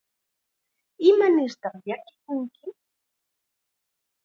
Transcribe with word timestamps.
¿Imanirtaq 1.09 1.75
llakikunki? 1.87 2.65